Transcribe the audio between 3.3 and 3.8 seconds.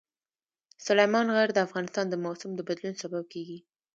کېږي.